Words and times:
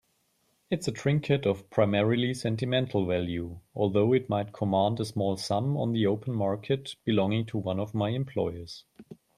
It's 0.71 0.87
a 0.87 0.91
trinket 0.91 1.45
of 1.45 1.69
primarily 1.69 2.33
sentimental 2.33 3.05
value, 3.05 3.59
although 3.75 4.13
it 4.13 4.29
might 4.29 4.51
command 4.51 4.99
a 4.99 5.05
small 5.05 5.37
sum 5.37 5.77
on 5.77 5.91
the 5.91 6.07
open 6.07 6.33
market, 6.33 6.95
belonging 7.05 7.45
to 7.45 7.59
one 7.59 7.79
of 7.79 7.93
my 7.93 8.09
employers. 8.09 8.83